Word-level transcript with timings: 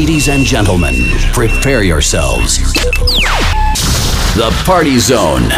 Ladies 0.00 0.26
and 0.34 0.44
gentlemen, 0.54 0.96
prepare 1.32 1.82
yourselves. 1.92 2.50
The 4.40 4.50
Party 4.66 4.98
Zone. 5.12 5.56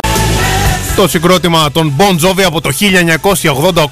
Το 0.96 1.09
συγκρότημα 1.09 1.71
των 1.72 1.93
Bon 1.98 2.27
Jovi 2.27 2.43
από 2.46 2.61
το 2.61 2.71
1988 2.80 3.85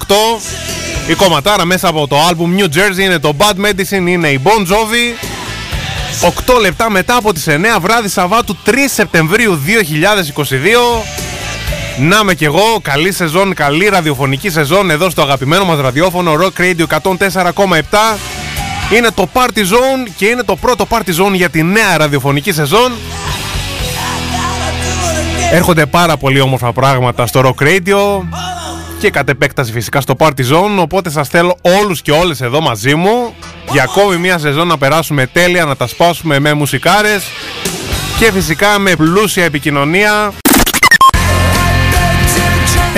Η 1.07 1.13
κομματάρα 1.13 1.65
μέσα 1.65 1.87
από 1.87 2.07
το 2.07 2.15
album 2.29 2.59
New 2.59 2.65
Jersey 2.65 2.99
είναι 2.99 3.19
το 3.19 3.33
Bad 3.37 3.65
Medicine, 3.65 4.07
είναι 4.07 4.27
η 4.27 4.41
Bon 4.43 4.71
Jovi 4.71 5.15
8 6.55 6.59
λεπτά 6.61 6.89
μετά 6.89 7.15
από 7.15 7.33
τις 7.33 7.45
9 7.47 7.51
βράδυ 7.81 8.09
Σαββάτου 8.09 8.57
3 8.65 8.71
Σεπτεμβρίου 8.93 9.59
2022 10.39 11.03
Να 11.99 12.23
με 12.23 12.33
κι 12.33 12.45
εγώ, 12.45 12.79
καλή 12.81 13.11
σεζόν, 13.11 13.53
καλή 13.53 13.87
ραδιοφωνική 13.87 14.49
σεζόν 14.49 14.89
εδώ 14.89 15.09
στο 15.09 15.21
αγαπημένο 15.21 15.65
μας 15.65 15.79
ραδιόφωνο 15.79 16.33
Rock 16.41 16.61
Radio 16.61 16.85
104,7 17.01 18.44
Είναι 18.93 19.09
το 19.15 19.29
Party 19.33 19.59
Zone 19.59 20.09
και 20.17 20.25
είναι 20.25 20.43
το 20.43 20.55
πρώτο 20.55 20.87
Party 20.89 21.09
Zone 21.09 21.33
για 21.33 21.49
τη 21.49 21.63
νέα 21.63 21.97
ραδιοφωνική 21.97 22.51
σεζόν. 22.51 22.91
Έρχονται 25.51 25.85
πάρα 25.85 26.17
πολύ 26.17 26.39
όμορφα 26.39 26.73
πράγματα 26.73 27.27
στο 27.27 27.41
Rock 27.45 27.63
Radio 27.63 28.21
και 28.99 29.09
κατ' 29.09 29.29
επέκταση 29.29 29.71
φυσικά 29.71 30.01
στο 30.01 30.13
Party 30.17 30.51
Zone 30.51 30.77
οπότε 30.77 31.09
σας 31.09 31.27
θέλω 31.27 31.57
όλους 31.61 32.01
και 32.01 32.11
όλες 32.11 32.41
εδώ 32.41 32.61
μαζί 32.61 32.95
μου 32.95 33.33
για 33.71 33.83
ακόμη 33.83 34.17
μια 34.17 34.37
σεζόν 34.37 34.67
να 34.67 34.77
περάσουμε 34.77 35.27
τέλεια, 35.27 35.65
να 35.65 35.75
τα 35.75 35.87
σπάσουμε 35.87 36.39
με 36.39 36.53
μουσικάρες 36.53 37.23
και 38.19 38.31
φυσικά 38.31 38.79
με 38.79 38.95
πλούσια 38.95 39.43
επικοινωνία 39.43 40.33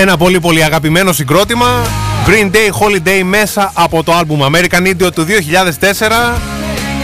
ένα 0.00 0.16
πολύ 0.16 0.40
πολύ 0.40 0.64
αγαπημένο 0.64 1.12
συγκρότημα. 1.12 1.86
Green 2.26 2.50
Day 2.50 2.70
Holiday 2.80 3.22
μέσα 3.24 3.70
από 3.74 4.02
το 4.02 4.18
album 4.18 4.46
American 4.46 4.86
Idiot 4.86 5.12
του 5.14 5.26
2004 6.32 6.36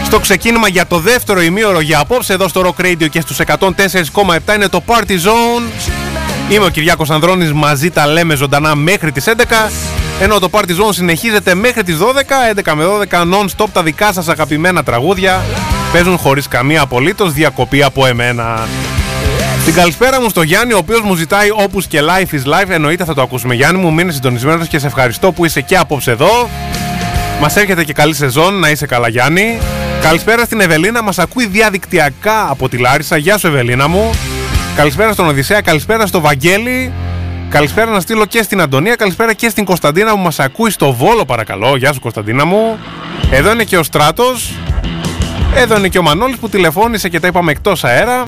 στο 0.05 0.19
ξεκίνημα 0.19 0.67
για 0.67 0.85
το 0.87 0.99
δεύτερο 0.99 1.41
ημίωρο 1.41 1.79
για 1.79 1.99
απόψε 1.99 2.33
εδώ 2.33 2.47
στο 2.47 2.61
Rock 2.65 2.81
Radio 2.81 3.09
και 3.09 3.21
στους 3.21 3.37
104,7 3.45 4.55
είναι 4.55 4.67
το 4.67 4.83
Party 4.85 5.11
Zone. 5.11 5.83
Είμαι 6.49 6.65
ο 6.65 6.69
Κυριάκος 6.69 7.09
Ανδρώνης, 7.09 7.53
μαζί 7.53 7.89
τα 7.89 8.07
λέμε 8.07 8.35
ζωντανά 8.35 8.75
μέχρι 8.75 9.11
τις 9.11 9.25
11 9.27 9.71
ενώ 10.19 10.39
το 10.39 10.49
Party 10.51 10.69
Zone 10.69 10.93
συνεχίζεται 10.93 11.55
μέχρι 11.55 11.83
τις 11.83 11.97
12, 11.97 12.03
11 12.63 12.73
με 12.75 12.85
12 13.09 13.21
non-stop 13.21 13.67
τα 13.73 13.83
δικά 13.83 14.13
σας 14.13 14.27
αγαπημένα 14.27 14.83
τραγούδια. 14.83 15.43
Παίζουν 15.91 16.17
χωρίς 16.17 16.47
καμία 16.47 16.81
απολύτως 16.81 17.33
διακοπή 17.33 17.83
από 17.83 18.05
εμένα. 18.05 18.67
Την 19.65 19.73
καλησπέρα 19.73 20.21
μου 20.21 20.29
στο 20.29 20.41
Γιάννη, 20.41 20.73
ο 20.73 20.77
οποίος 20.77 21.01
μου 21.01 21.15
ζητάει 21.15 21.49
όπως 21.51 21.87
και 21.87 21.99
life 22.01 22.35
is 22.35 22.53
life. 22.53 22.69
Εννοείται 22.69 23.05
θα 23.05 23.13
το 23.13 23.21
ακούσουμε. 23.21 23.53
Γιάννη 23.55 23.81
μου, 23.81 23.93
μείνε 23.93 24.11
συντονισμένος 24.11 24.67
και 24.67 24.79
σε 24.79 24.87
ευχαριστώ 24.87 25.31
που 25.31 25.45
είσαι 25.45 25.61
και 25.61 25.77
απόψε 25.77 26.11
εδώ. 26.11 26.49
Μας 27.41 27.55
έρχεται 27.55 27.83
και 27.83 27.93
καλή 27.93 28.13
σεζόν, 28.13 28.59
να 28.59 28.69
είσαι 28.69 28.85
καλά 28.85 29.07
Γιάννη. 29.07 29.57
Καλησπέρα 30.01 30.45
στην 30.45 30.59
Ευελίνα, 30.59 31.03
μας 31.03 31.19
ακούει 31.19 31.45
διαδικτυακά 31.47 32.49
από 32.49 32.69
τη 32.69 32.77
Λάρισα. 32.77 33.17
Γεια 33.17 33.37
σου 33.37 33.47
Ευελίνα 33.47 33.87
μου. 33.87 34.09
Καλησπέρα 34.75 35.13
στον 35.13 35.27
Οδυσσέα, 35.27 35.61
καλησπέρα 35.61 36.05
στο 36.05 36.19
Βαγγέλη. 36.19 36.91
Καλησπέρα 37.49 37.91
να 37.91 37.99
στείλω 37.99 38.25
και 38.25 38.41
στην 38.41 38.61
Αντωνία, 38.61 38.95
καλησπέρα 38.95 39.33
και 39.33 39.49
στην 39.49 39.65
Κωνσταντίνα 39.65 40.11
που 40.11 40.17
μας 40.17 40.39
ακούει 40.39 40.69
στο 40.69 40.93
Βόλο 40.93 41.25
παρακαλώ. 41.25 41.75
Γεια 41.75 41.93
σου 41.93 41.99
Κωνσταντίνα 41.99 42.45
μου. 42.45 42.79
Εδώ 43.31 43.51
είναι 43.51 43.63
και 43.63 43.77
ο 43.77 43.83
Στράτος. 43.83 44.53
Εδώ 45.55 45.77
είναι 45.77 45.87
και 45.87 45.97
ο 45.97 46.01
Μανώλης 46.01 46.37
που 46.37 46.49
τηλεφώνησε 46.49 47.09
και 47.09 47.19
τα 47.19 47.27
είπαμε 47.27 47.51
εκτός 47.51 47.83
αέρα. 47.83 48.23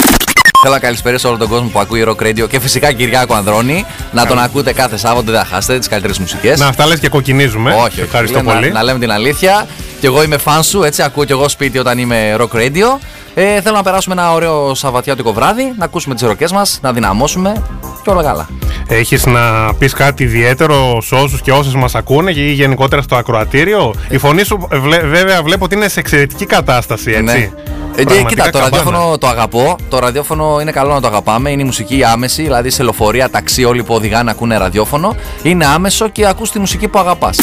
Θέλω 0.62 0.74
να 0.74 0.80
καλησπέρισω 0.80 1.30
όλο 1.30 1.38
τον 1.38 1.48
κόσμο 1.48 1.68
που 1.68 1.80
ακούει 1.80 2.04
Rock 2.08 2.22
Radio 2.24 2.50
και 2.50 2.60
φυσικά 2.60 2.92
Κυριάκο 2.92 3.34
Ανδρώνη. 3.34 3.86
Να 4.12 4.26
τον 4.26 4.40
ακούτε 4.40 4.74
κάθε 4.74 4.98
Σάββατο, 4.98 5.32
δεν 5.32 5.40
θα 5.40 5.46
χάσετε 5.46 5.78
τις 5.78 5.88
καλύτερες 5.88 6.20
μουσικές. 6.20 6.60
Να 6.60 6.68
αυτά 6.68 6.88
λες 6.88 7.00
και 7.00 7.10
κοκκινίζουμε. 7.10 7.74
Όχι, 7.74 8.02
Ευχαριστώ 8.02 8.42
να, 8.42 8.54
πολύ. 8.54 8.72
Να, 8.72 8.84
λέμε 8.84 9.00
την 9.00 9.12
αλήθεια. 9.12 9.68
Και 10.00 10.08
εγώ 10.08 10.24
είμαι 10.24 10.38
φαν 10.38 10.64
σου, 10.64 10.84
έτσι 10.84 11.02
ακούω 11.02 11.26
και 11.26 11.34
εγώ 11.34 11.50
σπίτι 11.50 11.78
όταν 11.78 11.98
είμαι 11.98 12.36
Rock 12.40 12.56
Radio. 12.56 13.00
Ε, 13.34 13.62
θέλω 13.62 13.76
να 13.76 13.84
περάσουμε 13.84 14.16
ένα 14.16 14.34
ωραίο 14.34 14.76
Σαββατιάτικο 14.76 15.34
βράδυ, 15.34 15.74
να 15.78 15.86
ακούσουμε 15.86 16.16
τις 16.16 16.24
ροκές 16.24 16.52
μας, 16.52 16.80
να 16.82 16.94
δυναμώσουμε 16.94 17.64
και 18.04 18.10
όλα 18.10 18.24
καλά. 18.24 18.48
Έχεις 18.90 19.26
να 19.26 19.74
πεις 19.74 19.94
κάτι 19.94 20.24
ιδιαίτερο 20.24 21.02
σε 21.02 21.16
όσους 21.16 21.42
και 21.42 21.52
όσες 21.52 21.74
μας 21.74 21.96
ακούνε 21.96 22.32
ή 22.36 22.52
γενικότερα 22.52 23.02
στο 23.02 23.16
ακροατήριο; 23.16 23.94
Η 24.10 24.18
φωνή 24.18 24.44
σου 24.44 24.68
βλέ- 24.72 25.06
βέβαια 25.06 25.44
βλέπω 25.44 25.66
ότι 25.66 25.76
είναι 25.76 25.88
σε 25.88 26.00
εξαιρετική 26.00 26.46
κατάσταση, 26.46 27.12
έτσι. 27.12 27.24
Ναι. 27.24 27.52
Ε, 27.96 28.04
Πραγματικά 28.04 28.28
κοίτα, 28.44 28.50
το 28.50 28.60
καμπάνα. 28.60 28.84
ραδιόφωνο 28.84 29.18
το 29.18 29.28
αγαπώ. 29.28 29.76
Το 29.90 30.00
ραδιόφωνο 30.00 30.58
είναι 30.62 30.72
καλό 30.72 30.94
να 30.94 31.02
το 31.02 31.08
αγαπάμε. 31.08 31.50
Είναι 31.52 31.62
η 31.62 31.66
μουσική 31.66 32.04
άμεση, 32.04 32.42
δηλαδή 32.42 32.70
σε 32.70 32.84
λεωφορεία, 32.84 33.30
ταξί, 33.30 33.64
όλοι 33.64 33.84
που 33.84 33.94
οδηγάνε 33.94 34.32
ακούνε 34.32 34.58
ραδιόφωνο. 34.58 35.16
Είναι 35.44 35.66
άμεσο 35.66 36.10
και 36.10 36.28
ακούς 36.28 36.52
τη 36.52 36.60
μουσική 36.60 36.88
που 36.88 37.00
αγαπάς. 37.00 37.38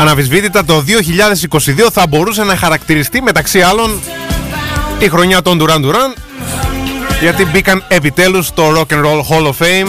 Αναβισβήτητα 0.00 0.64
το 0.64 0.84
2022 0.86 1.90
θα 1.92 2.06
μπορούσε 2.08 2.44
να 2.44 2.56
χαρακτηριστεί 2.56 3.22
μεταξύ 3.22 3.60
άλλων 3.60 4.00
τη 4.98 5.08
χρονιά 5.10 5.42
των 5.42 5.58
Duran 5.62 5.84
Duran 5.86 6.14
γιατί 7.20 7.44
μπήκαν 7.44 7.84
επιτέλους 7.88 8.46
στο 8.46 8.72
Rock 8.76 8.94
and 8.94 9.04
Roll 9.04 9.20
Hall 9.30 9.46
of 9.46 9.64
Fame 9.64 9.88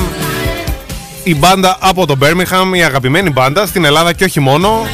η 1.23 1.35
μπάντα 1.35 1.77
από 1.79 2.05
το 2.05 2.17
Birmingham, 2.21 2.75
η 2.75 2.83
αγαπημένη 2.83 3.29
μπάντα 3.29 3.65
στην 3.65 3.85
Ελλάδα 3.85 4.13
και 4.13 4.23
όχι 4.23 4.39
μόνο 4.39 4.87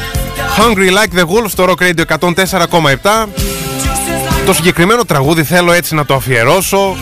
Hungry 0.58 0.88
Like 0.90 1.18
the 1.18 1.22
Wolf 1.22 1.48
στο 1.48 1.64
Rock 1.68 1.82
Radio 1.82 2.18
104,7 2.18 3.26
Το 4.46 4.52
συγκεκριμένο 4.52 5.04
τραγούδι 5.04 5.42
θέλω 5.42 5.72
έτσι 5.72 5.94
να 5.94 6.04
το 6.04 6.14
αφιερώσω 6.14 6.96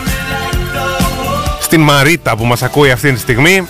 στην 1.60 1.80
Μαρίτα 1.80 2.36
που 2.36 2.44
μας 2.44 2.62
ακούει 2.62 2.90
αυτή 2.90 3.12
τη 3.12 3.18
στιγμή 3.18 3.68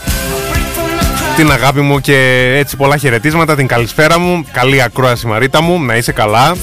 την 1.37 1.51
αγάπη 1.51 1.81
μου 1.81 2.01
και 2.01 2.53
έτσι 2.59 2.77
πολλά 2.77 2.97
χαιρετίσματα, 2.97 3.57
την 3.57 3.67
καλησπέρα 3.67 4.19
μου. 4.19 4.45
Καλή 4.53 4.83
ακρόαση 4.83 5.27
Μαρίτα 5.27 5.63
μου, 5.63 5.81
να 5.81 5.97
είσαι 5.97 6.13
καλά. 6.13 6.57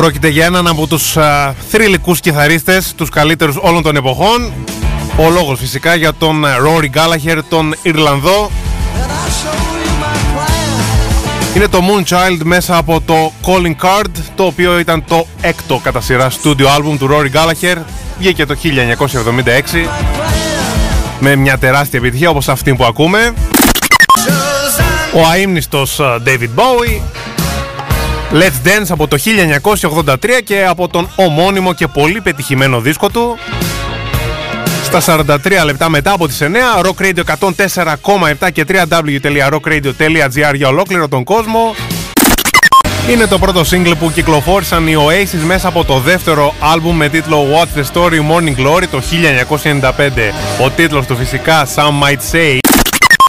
Πρόκειται 0.00 0.28
για 0.28 0.44
έναν 0.44 0.66
από 0.66 0.86
τους 0.86 1.16
α, 1.16 1.54
θρηλυκούς 1.70 2.20
κιθαρίστες, 2.20 2.94
τους 2.96 3.08
καλύτερους 3.08 3.56
όλων 3.60 3.82
των 3.82 3.96
εποχών. 3.96 4.52
Ο 5.16 5.30
λόγος 5.30 5.58
φυσικά 5.58 5.94
για 5.94 6.14
τον 6.14 6.44
α, 6.44 6.56
Rory 6.56 6.98
Gallagher, 6.98 7.38
τον 7.48 7.74
Ιρλανδό. 7.82 8.50
Είναι 11.56 11.68
το 11.68 11.78
Moonchild 11.78 12.38
μέσα 12.44 12.76
από 12.76 13.00
το 13.00 13.32
Calling 13.46 13.86
Card, 13.86 14.10
το 14.34 14.44
οποίο 14.44 14.78
ήταν 14.78 15.04
το 15.08 15.26
έκτο 15.40 15.80
κατά 15.82 16.00
σειρά 16.00 16.30
studio 16.30 16.66
album 16.76 16.96
του 16.98 17.08
Rory 17.10 17.36
Gallagher. 17.36 17.76
Βγήκε 18.18 18.46
το 18.46 18.56
1976 18.62 19.88
με 21.20 21.36
μια 21.36 21.58
τεράστια 21.58 21.98
επιτυχία 21.98 22.30
όπως 22.30 22.48
αυτή 22.48 22.74
που 22.74 22.84
ακούμε. 22.84 23.34
Ο 25.14 25.26
αείμνηστος 25.32 25.98
ε, 25.98 26.04
David 26.26 26.60
Bowie 26.60 27.00
Let's 28.32 28.66
Dance 28.66 28.86
από 28.88 29.08
το 29.08 29.16
1983 30.04 30.14
και 30.44 30.64
από 30.68 30.88
τον 30.88 31.08
ομώνυμο 31.16 31.74
και 31.74 31.86
πολύ 31.86 32.20
πετυχημένο 32.20 32.80
δίσκο 32.80 33.10
του 33.10 33.38
στα 34.84 35.26
43 35.26 35.36
λεπτά 35.64 35.88
μετά 35.88 36.12
από 36.12 36.26
τις 36.26 36.38
9 36.42 36.46
Rock 36.84 36.94
Radio 37.02 37.22
104,7 38.42 38.48
και 38.52 38.64
www.rockradio.gr 38.68 40.54
για 40.54 40.68
ολόκληρο 40.68 41.08
τον 41.08 41.24
κόσμο 41.24 41.74
είναι 43.10 43.26
το 43.26 43.38
πρώτο 43.38 43.62
single 43.70 43.92
που 43.98 44.10
κυκλοφόρησαν 44.10 44.86
οι 44.88 44.94
Oasis 44.96 45.44
μέσα 45.46 45.68
από 45.68 45.84
το 45.84 45.98
δεύτερο 45.98 46.54
άλμπουμ 46.60 46.96
με 46.96 47.08
τίτλο 47.08 47.46
What's 47.52 47.78
the 47.80 47.84
Story 47.92 48.20
Morning 48.30 48.56
Glory 48.56 48.84
το 48.90 49.02
1995. 50.60 50.62
Ο 50.64 50.70
τίτλος 50.70 51.06
του 51.06 51.16
φυσικά 51.16 51.66
Some 51.74 52.02
Might 52.02 52.20
Say. 52.32 52.58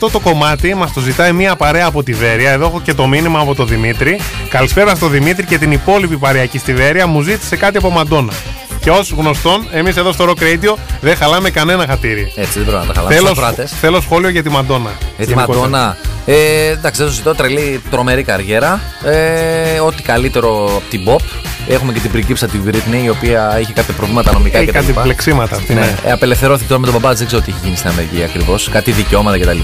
Αυτό 0.04 0.20
το 0.20 0.30
κομμάτι 0.30 0.76
μας 0.76 0.94
το 0.94 1.00
ζητάει 1.00 1.32
μια 1.32 1.56
παρέα 1.56 1.86
από 1.86 2.04
τη 2.04 2.14
Βέρεια. 2.14 2.52
Εδώ 2.52 2.66
έχω 2.66 2.82
και 2.82 2.94
το 2.94 3.08
μήνυμα 3.08 3.40
από 3.40 3.56
τον 3.56 3.68
Δημήτρη. 3.68 4.20
Καλησπέρα 4.50 4.96
στο 4.96 5.08
Δημήτρη 5.08 5.46
και 5.46 5.58
την 5.58 5.72
υπόλοιπη 5.72 6.18
παρεακή 6.18 6.58
στη 6.58 6.74
Βέρεια. 6.74 7.08
Μου 7.08 7.22
ζήτησε 7.22 7.56
κάτι 7.56 7.78
από 7.78 7.90
Μαντόνα. 7.90 8.34
Και 8.80 8.90
ως 8.90 9.12
γνωστόν, 9.12 9.68
εμείς 9.72 9.98
εδώ 9.98 10.12
στο 10.12 10.26
Rock 10.28 10.42
Radio 10.42 10.76
δεν 11.02 11.16
χαλάμε 11.16 11.50
κανένα 11.50 11.86
χατήρι. 11.88 12.34
Έτσι 12.36 12.60
δεν 12.60 12.68
πρέπει 12.68 12.88
να 12.88 12.94
τα 12.94 12.94
χαλάμε. 12.94 13.16
Θέλω, 13.16 13.28
Σοφράτες. 13.28 13.72
θέλω 13.82 14.02
σχόλιο 14.02 14.30
για 14.30 14.44
τη 14.44 14.50
Μαντόνα. 14.50 14.92
Για 15.18 15.26
τη 15.26 15.32
Γενικότερα. 15.34 15.60
Μαντόνα. 15.60 15.98
Ε, 16.26 16.68
εντάξει, 16.68 17.02
δεν 17.02 17.10
το 17.10 17.14
ζητώ. 17.14 17.36
Τρελή, 17.36 17.82
τρομερή 17.90 18.24
καριέρα. 18.24 18.82
Ε, 19.04 19.80
ό,τι 19.80 20.02
καλύτερο 20.02 20.66
από 20.66 20.84
την 20.90 21.02
pop. 21.08 21.22
Έχουμε 21.68 21.94
και 21.94 22.00
την 22.00 22.12
πριγκίψα 22.12 22.48
τη 22.48 22.58
Britney, 22.68 23.04
η 23.04 23.10
οποία 23.10 23.58
είχε 23.60 23.74
κάποια 23.74 23.94
προβλήματα 23.94 24.32
νομικά 24.32 24.58
Έχει 24.58 24.68
κτλ. 24.68 24.78
κάτι 24.78 24.92
πλεξίματα 25.04 25.56
αυτή, 25.56 25.74
ναι. 25.74 25.80
Ναι. 25.80 25.96
Ε, 26.06 26.12
απελευθερώθηκε 26.12 26.68
τώρα 26.68 26.80
με 26.80 26.86
τον 26.86 26.96
μπαμπά, 26.96 27.10
της, 27.10 27.18
δεν 27.18 27.28
ξέρω 27.28 27.42
τι 27.42 27.52
έχει 27.52 27.60
γίνει 27.64 27.76
στην 27.76 27.90
Αμερική 27.90 28.24
ακριβώς. 28.24 28.70
Κάτι 28.72 28.92
δικαιώματα 28.92 29.40
κτλ. 29.40 29.60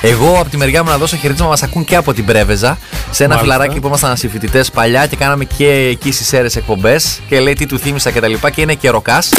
Εγώ 0.00 0.36
από 0.40 0.50
τη 0.50 0.56
μεριά 0.56 0.84
μου 0.84 0.90
να 0.90 0.96
δώσω 0.98 1.16
χαιρετίσμα 1.16 1.48
μας 1.48 1.62
ακούν 1.62 1.84
και 1.84 1.96
από 1.96 2.12
την 2.12 2.24
Πρέβεζα. 2.24 2.78
Σε 3.10 3.24
ένα 3.24 3.34
Μάλιστα. 3.34 3.54
φιλαράκι 3.54 3.80
που 3.80 3.86
ήμασταν 3.86 4.16
συμφοιτητές 4.16 4.70
παλιά 4.70 5.06
και 5.06 5.16
κάναμε 5.16 5.44
και 5.44 5.68
εκεί 5.90 6.12
στις 6.12 6.32
αίρες 6.32 6.56
εκπομπές. 6.56 7.20
Και 7.28 7.40
λέει 7.40 7.52
τι 7.52 7.66
του 7.66 7.78
θύμισα 7.78 8.10
κτλ. 8.10 8.32
Και, 8.32 8.50
και 8.50 8.60
είναι 8.60 8.74
και 8.74 8.90
ροκάς. 8.90 9.32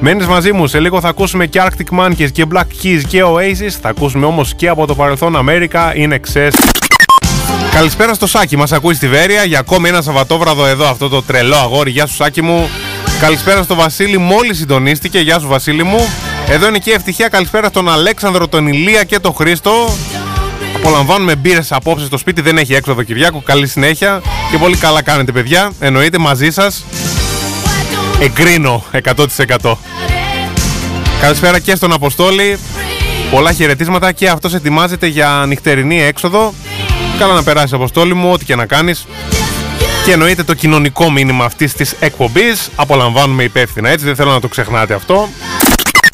Μένεις 0.00 0.26
μαζί 0.26 0.52
μου, 0.52 0.66
σε 0.66 0.78
λίγο 0.80 1.00
θα 1.00 1.08
ακούσουμε 1.08 1.46
και 1.46 1.62
Arctic 1.64 1.98
Monkeys 2.00 2.30
και 2.32 2.44
Black 2.54 2.84
Keys 2.84 3.00
και 3.08 3.22
Oasis. 3.24 3.70
Θα 3.82 3.88
ακούσουμε 3.88 4.26
όμως 4.26 4.54
και 4.54 4.68
από 4.68 4.86
το 4.86 4.94
παρελθόν 4.94 5.36
Αμέρικα, 5.36 5.92
είναι 5.96 6.20
Excess. 6.24 6.81
Καλησπέρα 7.74 8.14
στο 8.14 8.26
Σάκη, 8.26 8.56
μας 8.56 8.72
ακούει 8.72 8.94
στη 8.94 9.08
Βέρεια 9.08 9.44
για 9.44 9.58
ακόμη 9.58 9.88
ένα 9.88 10.02
Σαββατόβραδο 10.02 10.66
εδώ, 10.66 10.88
αυτό 10.88 11.08
το 11.08 11.22
τρελό 11.22 11.56
αγόρι. 11.56 11.90
Γεια 11.90 12.06
σου 12.06 12.14
Σάκη 12.14 12.42
μου. 12.42 12.70
Καλησπέρα 13.20 13.62
στο 13.62 13.74
Βασίλη, 13.74 14.18
μόλις 14.18 14.56
συντονίστηκε. 14.58 15.18
Γεια 15.18 15.38
σου 15.38 15.46
Βασίλη 15.46 15.82
μου. 15.82 16.08
Εδώ 16.48 16.68
είναι 16.68 16.78
και 16.78 16.90
η 16.90 16.92
ευτυχία. 16.92 17.28
Καλησπέρα 17.28 17.68
στον 17.68 17.88
Αλέξανδρο, 17.88 18.48
τον 18.48 18.66
Ηλία 18.66 19.04
και 19.04 19.18
τον 19.18 19.34
Χρήστο. 19.34 19.94
Απολαμβάνουμε 20.76 21.36
μπύρες 21.36 21.72
απόψε 21.72 22.06
στο 22.06 22.16
σπίτι, 22.16 22.40
δεν 22.40 22.58
έχει 22.58 22.74
έξοδο 22.74 23.02
Κυριάκου. 23.02 23.42
Καλή 23.42 23.66
συνέχεια 23.66 24.22
και 24.50 24.58
πολύ 24.58 24.76
καλά 24.76 25.02
κάνετε, 25.02 25.32
παιδιά. 25.32 25.72
Εννοείται 25.80 26.18
μαζί 26.18 26.50
σας. 26.50 26.84
Εγκρίνω 28.20 28.84
100%. 28.92 29.78
Καλησπέρα 31.20 31.58
και 31.58 31.74
στον 31.74 31.92
Αποστόλη. 31.92 32.58
Πολλά 33.30 33.52
χαιρετίσματα 33.52 34.12
και 34.12 34.28
αυτός 34.28 34.54
ετοιμάζεται 34.54 35.06
για 35.06 35.44
νυχτερινή 35.46 36.02
έξοδο. 36.02 36.54
Καλά 37.22 37.34
να 37.34 37.42
περάσεις, 37.42 37.72
Αποστόλη 37.72 38.14
μου, 38.14 38.30
ό,τι 38.32 38.44
και 38.44 38.54
να 38.54 38.66
κάνεις. 38.66 39.06
Και 40.04 40.12
εννοείται 40.12 40.42
το 40.42 40.54
κοινωνικό 40.54 41.10
μήνυμα 41.10 41.44
αυτής 41.44 41.72
της 41.72 41.94
εκπομπής. 42.00 42.68
Απολαμβάνουμε 42.76 43.42
υπεύθυνα 43.42 43.88
έτσι, 43.88 44.04
δεν 44.04 44.16
θέλω 44.16 44.30
να 44.30 44.40
το 44.40 44.48
ξεχνάτε 44.48 44.94
αυτό. 44.94 45.28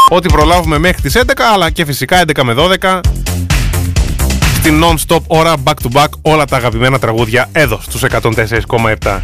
Ό,τι 0.08 0.28
προλάβουμε 0.28 0.78
μέχρι 0.78 1.02
τις 1.02 1.16
11, 1.16 1.22
αλλά 1.54 1.70
και 1.70 1.84
φυσικά 1.84 2.24
11 2.26 2.42
με 2.42 2.54
12 2.54 3.00
στην 4.54 4.84
non-stop 4.84 5.20
ώρα 5.26 5.54
back 5.64 5.72
to 5.72 6.00
back 6.00 6.08
όλα 6.22 6.44
τα 6.44 6.56
αγαπημένα 6.56 6.98
τραγούδια 6.98 7.48
εδώ 7.52 7.80
στους 7.82 8.02
104,7. 8.02 9.20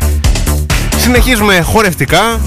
Συνεχίζουμε 0.96 1.60
χορευτικά. 1.60 2.40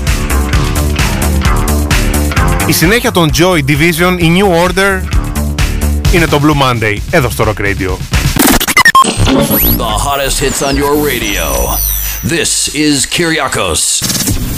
Η 2.66 2.72
συνέχεια 2.72 3.12
των 3.12 3.30
Joy 3.38 3.58
Division, 3.70 4.16
η 4.18 4.32
New 4.38 4.68
Order, 4.68 5.02
είναι 6.12 6.26
το 6.26 6.42
Blue 6.44 6.64
Monday, 6.64 6.98
εδώ 7.10 7.30
στο 7.30 7.46
Rock 7.48 7.62
Radio. 7.62 8.18
The 9.08 9.86
hottest 9.88 10.40
hits 10.40 10.62
on 10.62 10.76
your 10.76 11.06
radio. 11.06 11.54
This 12.24 12.76
is 12.76 13.06
Kyriakos. 13.06 14.57